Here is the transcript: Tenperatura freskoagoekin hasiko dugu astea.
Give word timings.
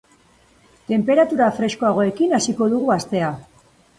Tenperatura 0.91 1.49
freskoagoekin 1.59 2.35
hasiko 2.39 2.69
dugu 2.75 2.97
astea. 2.97 3.33